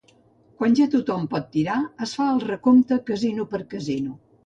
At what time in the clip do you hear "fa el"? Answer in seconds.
2.23-2.43